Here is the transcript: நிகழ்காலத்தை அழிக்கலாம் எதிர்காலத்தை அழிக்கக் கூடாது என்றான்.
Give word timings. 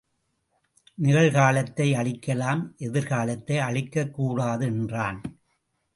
நிகழ்காலத்தை 1.01 1.87
அழிக்கலாம் 1.93 2.63
எதிர்காலத்தை 2.77 3.57
அழிக்கக் 3.59 4.13
கூடாது 4.13 4.65
என்றான். 4.65 5.21